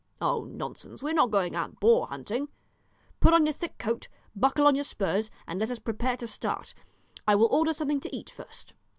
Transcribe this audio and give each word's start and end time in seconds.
"Oh, 0.19 0.45
nonsense; 0.45 1.03
we 1.03 1.11
are 1.11 1.13
not 1.13 1.29
going 1.29 1.55
out 1.55 1.79
boar 1.79 2.07
hunting; 2.07 2.49
put 3.19 3.35
on 3.35 3.45
your 3.45 3.53
thick 3.53 3.77
coat, 3.77 4.07
buckle 4.35 4.65
on 4.65 4.73
your 4.73 4.83
spurs, 4.83 5.29
and 5.45 5.59
let 5.59 5.69
us 5.69 5.77
prepare 5.77 6.17
to 6.17 6.25
start. 6.25 6.73
I 7.27 7.35
will 7.35 7.49
order 7.53 7.71
something 7.71 7.99
to 7.99 8.15
eat 8.15 8.31
first." 8.31 8.73